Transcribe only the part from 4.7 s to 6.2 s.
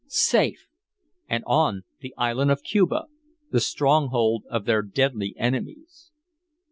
deadly enemies!